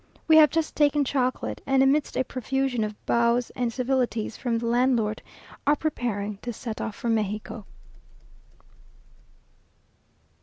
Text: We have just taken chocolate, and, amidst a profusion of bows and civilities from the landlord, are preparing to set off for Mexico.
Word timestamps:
We 0.27 0.37
have 0.37 0.49
just 0.49 0.75
taken 0.75 1.05
chocolate, 1.05 1.61
and, 1.67 1.83
amidst 1.83 2.17
a 2.17 2.23
profusion 2.23 2.83
of 2.83 2.95
bows 3.05 3.51
and 3.51 3.71
civilities 3.71 4.35
from 4.35 4.57
the 4.57 4.65
landlord, 4.65 5.21
are 5.67 5.75
preparing 5.75 6.37
to 6.37 6.51
set 6.51 6.81
off 6.81 6.95
for 6.95 7.07
Mexico. 7.09 7.67